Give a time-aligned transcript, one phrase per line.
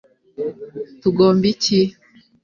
[1.01, 1.79] tugomba iki